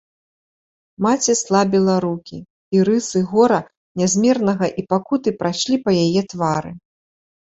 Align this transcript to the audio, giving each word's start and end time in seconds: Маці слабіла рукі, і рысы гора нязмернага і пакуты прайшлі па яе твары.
Маці 1.05 1.33
слабіла 1.41 1.97
рукі, 2.07 2.39
і 2.77 2.81
рысы 2.89 3.19
гора 3.33 3.59
нязмернага 4.03 4.65
і 4.83 4.89
пакуты 4.95 5.29
прайшлі 5.43 5.75
па 5.87 5.91
яе 6.07 6.21
твары. 6.33 6.71